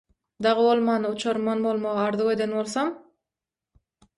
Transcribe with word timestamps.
Dagy 0.45 0.61
bolmanda 0.67 1.11
uçarman 1.17 1.61
bolmagy 1.67 2.01
arzuw 2.07 2.33
eden 2.37 2.57
bolsam. 2.59 2.91